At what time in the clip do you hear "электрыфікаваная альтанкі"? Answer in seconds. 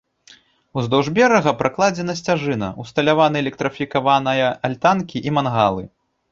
3.45-5.27